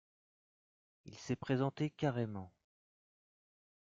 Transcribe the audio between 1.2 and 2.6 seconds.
présenté carrément…